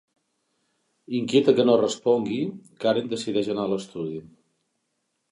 [1.17, 2.39] Inquieta que no respongui,
[2.85, 4.23] Karen decideix anar a l'estudi.